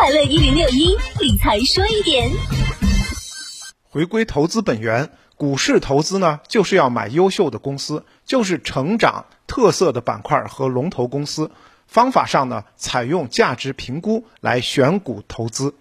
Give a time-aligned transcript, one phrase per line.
[0.00, 2.30] 快乐一零六一理财说一点。
[3.82, 11.50] 回归投资本源，股市投资呢，就是要买优秀的公司，就是成长特色的板块和龙头公司。
[11.86, 15.74] 方法上呢，采用价值评估来选股投资。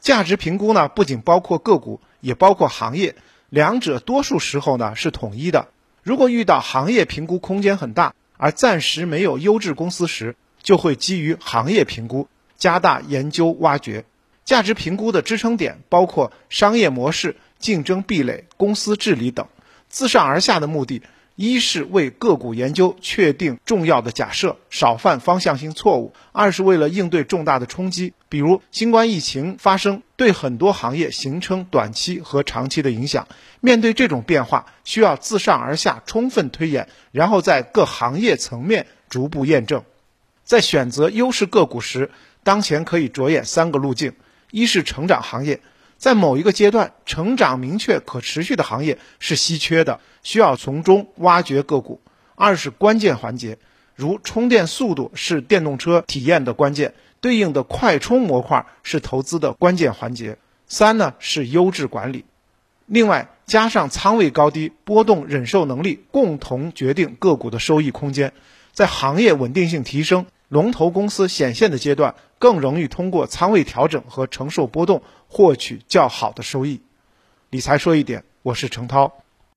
[0.00, 3.16] 价值评估呢，不仅包括个股，也包括行业，
[3.50, 5.68] 两者多数时候呢是统一的。
[6.02, 12.28] 如果遇到行业评估空间很大，而暂时没有优质公司时，就会基于行业评估
[12.58, 14.04] 加大研究挖掘。
[14.44, 19.46] 价值评估的支撑点包括商业模式、竞争壁垒、公司治理等。
[19.88, 21.00] 自上而下的目的。
[21.40, 33.28] 一是为个股研究确定重要的假设，少犯方向性错误；二是为了应对重大的冲击，比如新冠疫情发生，对很多行业形成短期和长期的影响。
[33.60, 39.84] 面对这种变化，需要自上而下充分推演，然后在各行业层面逐步验证。
[40.42, 42.10] 在选择优势个股时，
[42.42, 44.12] 当前可以着眼三个路径：
[44.50, 45.60] 一是成长行业。
[45.96, 52.00] 在某一个阶段，成长明确、可持续的行业是稀缺的，需要从中挖掘个股。
[52.36, 53.58] 二是关键环节，
[53.96, 60.38] 如充电速度是电动车体验的关键，对应的快充模块是投资的关键环节。
[60.68, 62.24] 三呢是优质管理，
[62.86, 68.32] 另外加上仓位高低、波动忍受能力，共同决定个股的收益空间。
[68.72, 70.26] 在行业稳定性提升。
[70.48, 76.80] 龙头公司显现的阶段，更容易通过仓位调整和承受波动，获取较好的收益。
[77.50, 79.12] 理财说一点，我是程涛。